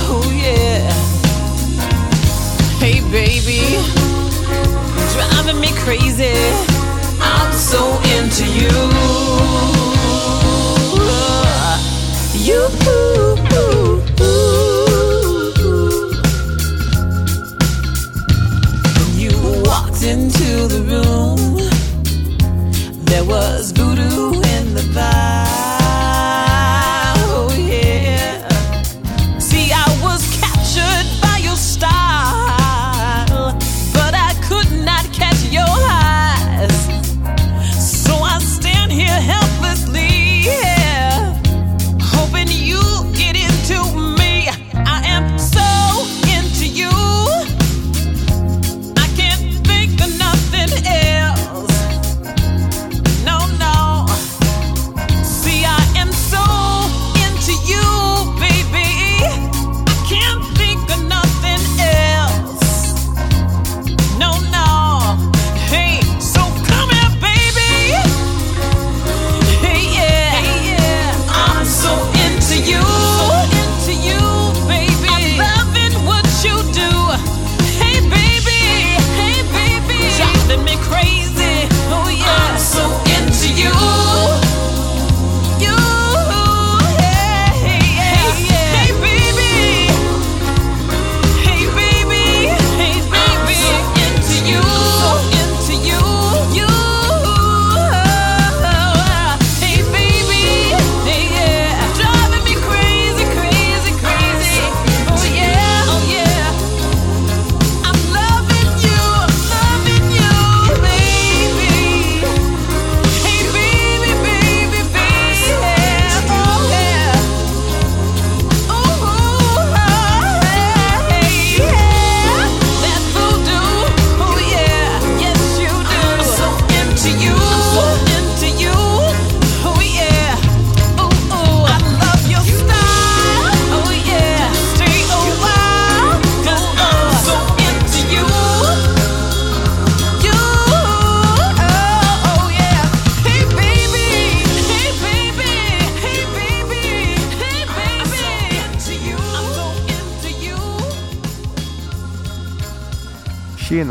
Oh 0.08 0.28
yeah. 0.34 0.90
Hey 2.78 3.00
baby, 3.10 3.60
driving 5.14 5.60
me 5.60 5.70
crazy. 5.84 6.34
I'm 7.20 7.52
so 7.52 7.82
into 8.16 8.44
you. 8.58 8.74
You. 12.46 12.60
You 19.22 19.32
walked 19.64 20.02
into 20.02 20.66
the 20.74 20.82
room, 20.92 21.38
there 23.06 23.24
was 23.24 23.70
voodoo 23.70 24.32
in 24.54 24.74
the 24.74 24.84
vibe. 24.94 25.33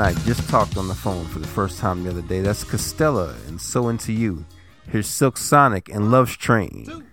I 0.03 0.11
just 0.25 0.49
talked 0.49 0.75
on 0.75 0.89
the 0.89 0.93
phone 0.93 1.25
for 1.27 1.39
the 1.39 1.47
first 1.47 1.79
time 1.79 2.03
the 2.03 2.09
other 2.09 2.21
day. 2.21 2.41
That's 2.41 2.65
Costella 2.65 3.35
and 3.47 3.61
So 3.61 3.87
Into 3.87 4.11
You. 4.11 4.43
Here's 4.89 5.07
Silk 5.07 5.37
Sonic 5.37 5.87
and 5.87 6.11
Love's 6.11 6.35
Train. 6.35 7.05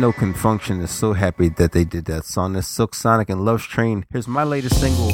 know 0.00 0.12
Con 0.12 0.32
Funk 0.32 0.62
Shun 0.62 0.80
is 0.80 0.90
so 0.90 1.12
happy 1.12 1.50
that 1.50 1.72
they 1.72 1.84
did 1.84 2.06
that 2.06 2.24
song. 2.24 2.54
This 2.54 2.66
Silk 2.66 2.94
Sonic 2.94 3.28
and 3.28 3.44
Love's 3.44 3.66
Train. 3.66 4.06
Here's 4.10 4.26
my 4.26 4.44
latest 4.44 4.80
single, 4.80 5.10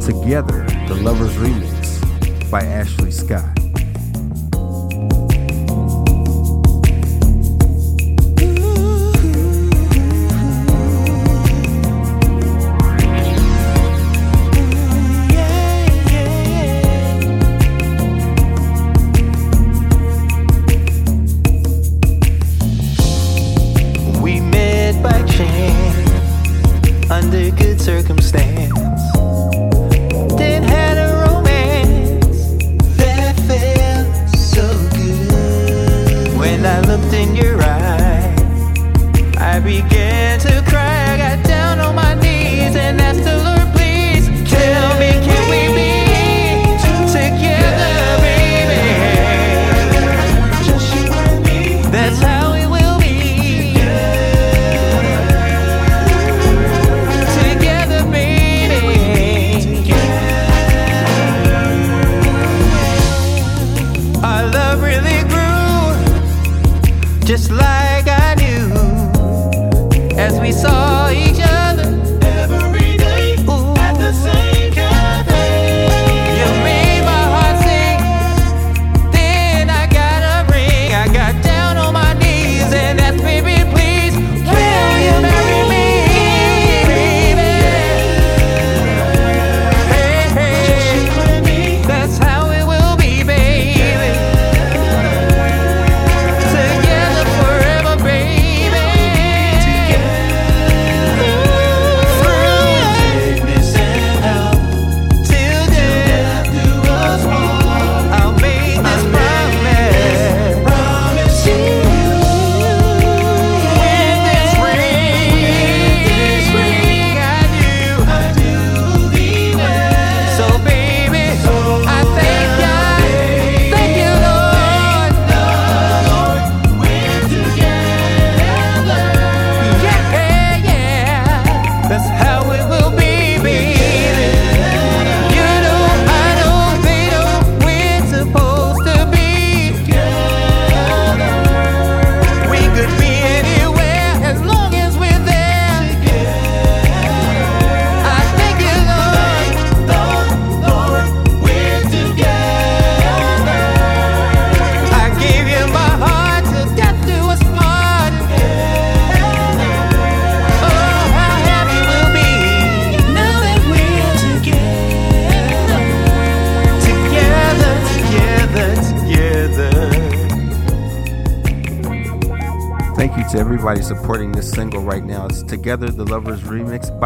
Together, 0.00 0.64
the 0.86 0.94
Lovers 1.02 1.34
Remix 1.34 2.48
by 2.48 2.60
Ashley 2.60 3.10
Scott. 3.10 3.55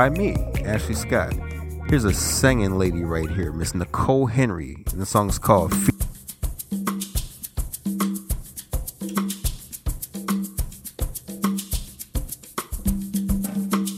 by 0.01 0.09
me, 0.09 0.35
Ashley 0.65 0.95
Scott. 0.95 1.35
Here's 1.89 2.07
a 2.07 2.15
singing 2.15 2.79
lady 2.79 3.05
right 3.05 3.29
here, 3.29 3.53
Miss 3.53 3.75
Nicole 3.75 4.25
Henry, 4.25 4.83
and 4.93 4.99
the 4.99 5.05
song 5.05 5.29
is 5.29 5.39
called 5.39 5.75
Fe- 5.75 5.93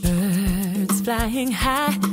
Birds 0.01 0.99
flying 0.99 1.51
high 1.53 2.12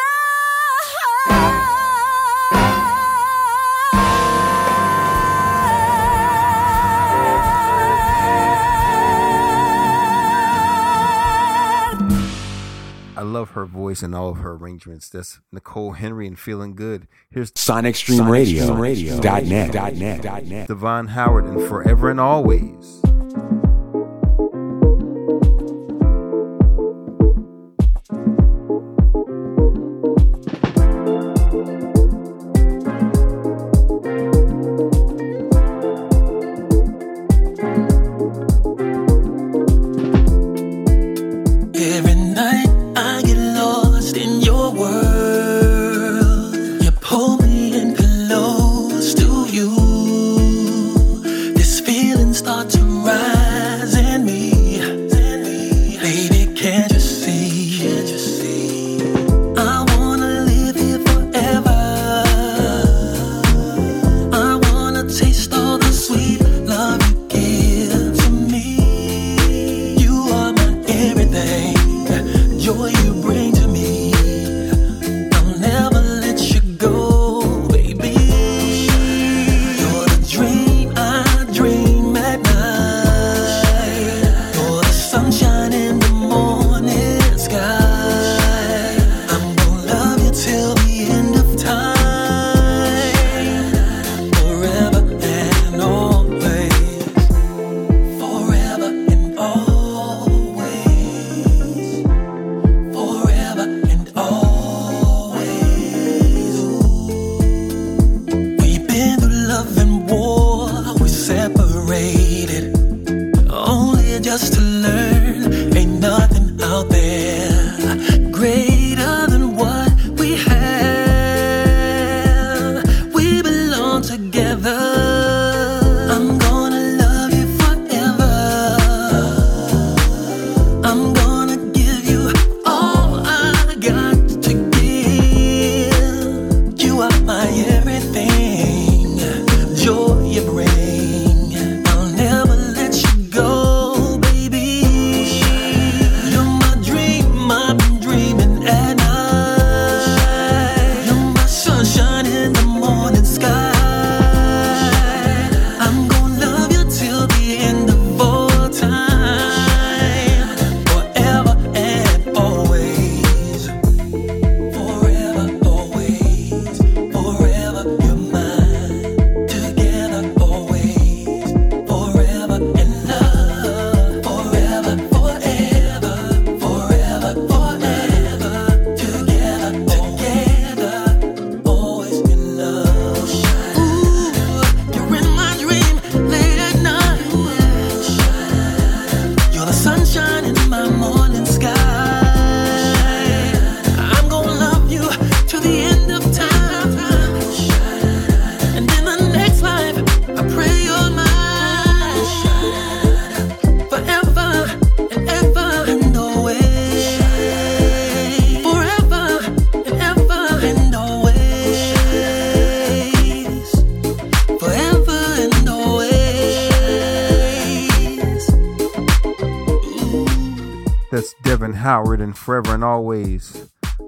And 13.91 14.01
in 14.01 14.13
all 14.13 14.29
of 14.29 14.37
her 14.37 14.53
arrangements. 14.53 15.09
That's 15.09 15.41
Nicole 15.51 15.91
Henry 15.91 16.25
and 16.25 16.39
Feeling 16.39 16.75
Good. 16.75 17.09
Here's 17.29 17.51
Sonic 17.55 17.97
Stream 17.97 18.19
Sonic 18.19 18.31
Radio, 18.31 18.63
Stream 18.63 18.79
Radio. 18.79 19.19
Devon 20.65 21.07
Howard 21.07 21.43
and 21.43 21.67
Forever 21.67 22.09
and 22.09 22.19
Always. 22.21 23.00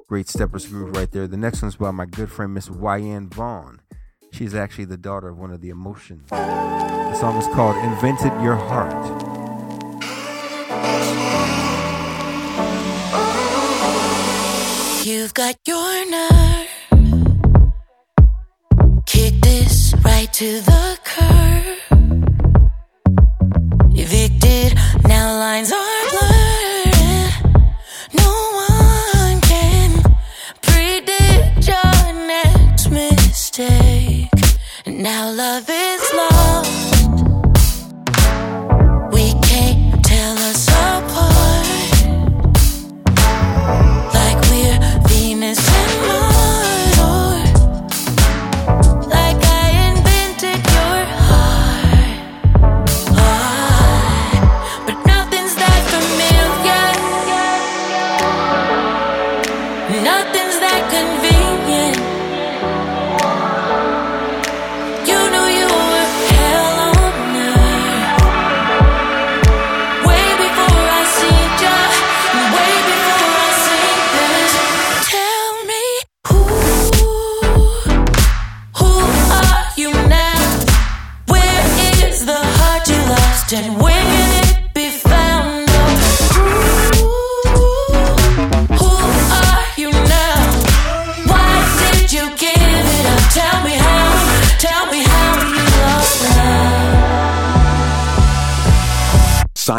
Great 0.07 0.27
steppers 0.27 0.67
groove 0.67 0.95
right 0.95 1.09
there. 1.11 1.27
The 1.27 1.37
next 1.37 1.61
one's 1.61 1.77
by 1.77 1.91
my 1.91 2.05
good 2.05 2.29
friend 2.29 2.53
Miss 2.53 2.67
Wyann 2.67 3.33
Vaughn. 3.33 3.79
She's 4.31 4.53
actually 4.53 4.85
the 4.85 4.97
daughter 4.97 5.29
of 5.29 5.37
one 5.37 5.51
of 5.51 5.61
the 5.61 5.69
emotions. 5.69 6.29
The 6.29 7.15
song 7.15 7.37
is 7.37 7.47
called 7.47 7.77
Invented 7.77 8.33
Your 8.41 8.55
Heart. 8.55 8.93
You've 15.05 15.33
got 15.33 15.55
your 15.65 16.09
number. 16.09 16.42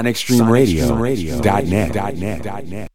SonicStreamRadio.net. 0.05 2.94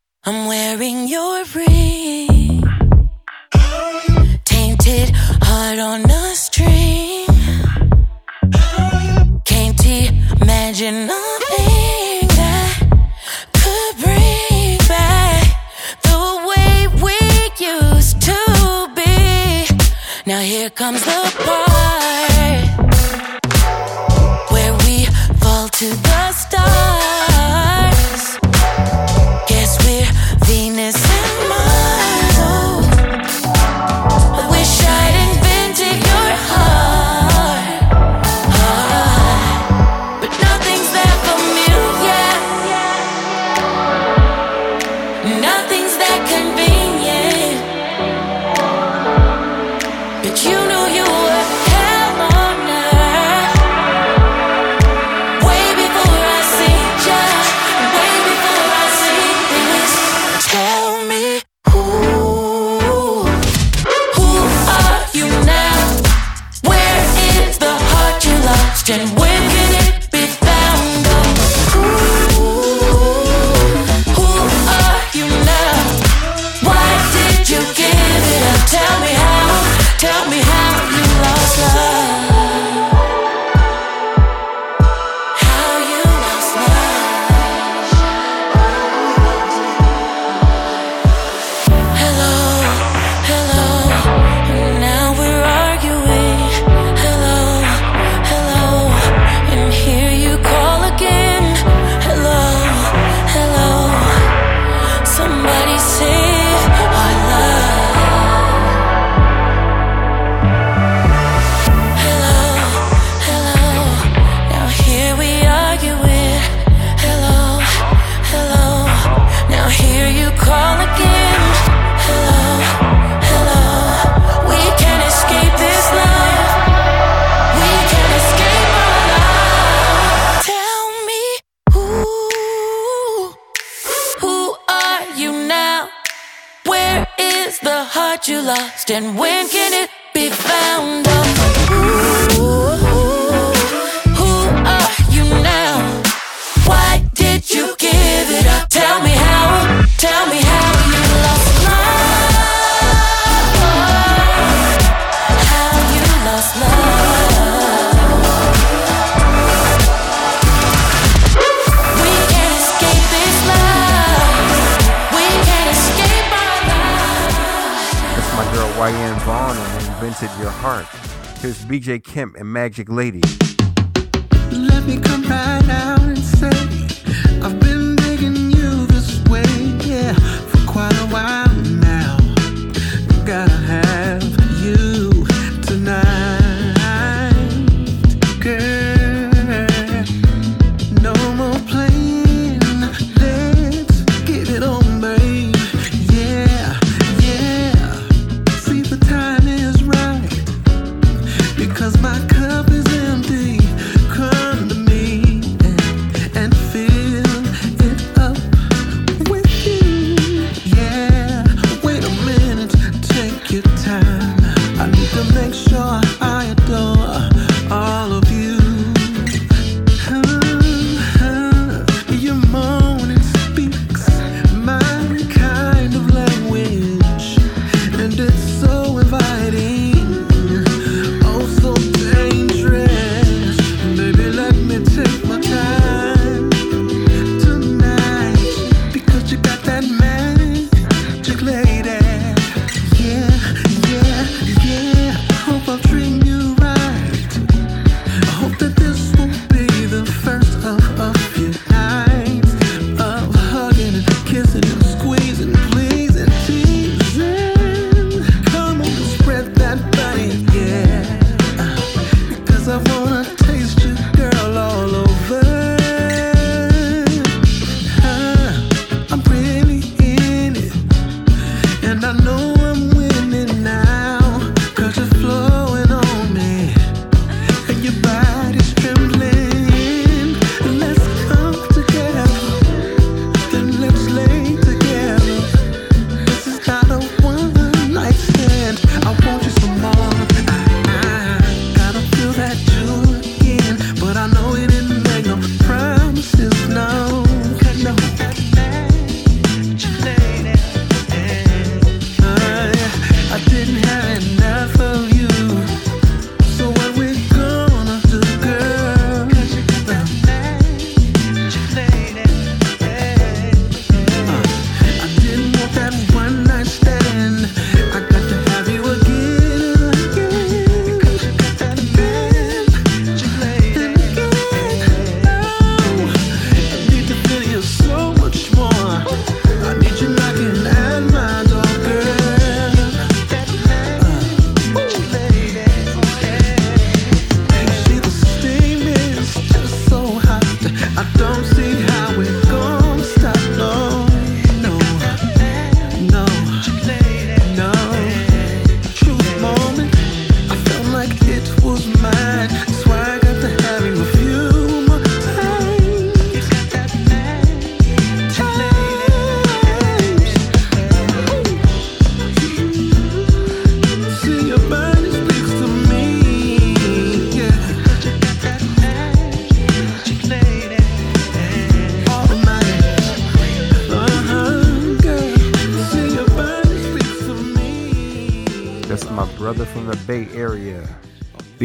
BJ 171.89 172.03
Kemp 172.03 172.35
and 172.35 172.53
Magic 172.53 172.87
Lady. 172.87 173.48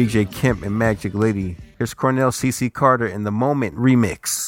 DJ 0.05 0.31
Kemp 0.31 0.61
and 0.61 0.77
Magic 0.77 1.15
Lady. 1.15 1.57
Here's 1.79 1.95
Cornell 1.95 2.29
CC 2.29 2.71
Carter 2.71 3.07
in 3.07 3.23
the 3.23 3.31
Moment 3.31 3.75
remix. 3.75 4.44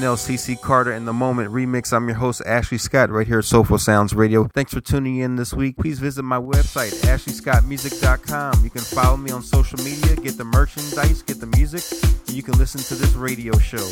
Cornell, 0.00 0.16
CC 0.16 0.58
Carter, 0.58 0.92
and 0.92 1.06
the 1.06 1.12
Moment 1.12 1.52
remix. 1.52 1.92
I'm 1.92 2.08
your 2.08 2.16
host, 2.16 2.40
Ashley 2.46 2.78
Scott, 2.78 3.10
right 3.10 3.26
here 3.26 3.40
at 3.40 3.44
Soulful 3.44 3.76
Sounds 3.76 4.14
Radio. 4.14 4.48
Thanks 4.54 4.72
for 4.72 4.80
tuning 4.80 5.18
in 5.18 5.36
this 5.36 5.52
week. 5.52 5.76
Please 5.76 5.98
visit 5.98 6.22
my 6.22 6.38
website, 6.38 6.92
ashleyscottmusic.com. 7.02 8.64
You 8.64 8.70
can 8.70 8.80
follow 8.80 9.18
me 9.18 9.30
on 9.30 9.42
social 9.42 9.76
media, 9.84 10.16
get 10.16 10.38
the 10.38 10.44
merchandise, 10.44 11.20
get 11.20 11.38
the 11.38 11.48
music, 11.48 11.84
and 12.26 12.34
you 12.34 12.42
can 12.42 12.56
listen 12.56 12.80
to 12.80 12.94
this 12.94 13.12
radio 13.12 13.58
show 13.58 13.86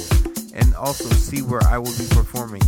and 0.54 0.74
also 0.76 1.10
see 1.10 1.42
where 1.42 1.62
I 1.68 1.76
will 1.76 1.92
be 1.98 2.08
performing. 2.08 2.62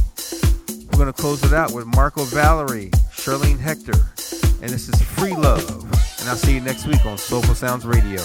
We're 0.93 0.99
going 0.99 1.11
to 1.11 1.19
close 1.19 1.43
it 1.43 1.55
out 1.55 1.73
with 1.73 1.87
Marco 1.87 2.25
Valerie, 2.25 2.91
Charlene 3.11 3.59
Hector, 3.59 3.97
and 4.61 4.71
this 4.71 4.91
is 4.91 5.01
Free 5.01 5.35
Love. 5.35 5.67
And 6.21 6.29
I'll 6.29 6.37
see 6.37 6.57
you 6.57 6.61
next 6.61 6.87
week 6.87 7.07
on 7.07 7.17
Soulful 7.17 7.55
Sounds 7.55 7.87
Radio. 7.87 8.21